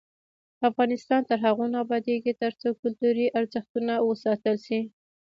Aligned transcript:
افغانستان 0.69 1.21
تر 1.29 1.37
هغو 1.45 1.65
نه 1.71 1.77
ابادیږي، 1.85 2.33
ترڅو 2.41 2.69
کلتوري 2.81 3.25
ارزښتونه 3.39 3.93
وساتل 4.09 4.55
شي. 4.67 4.79